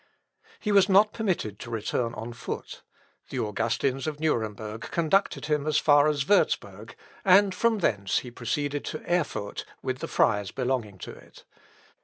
[0.59, 2.81] He was not permitted to return on foot.
[3.29, 8.83] The Augustins of Nuremberg conducted him as far as Wurzburg, and from thence he proceeded
[8.85, 11.43] to Erfurt with the friars belonging to it.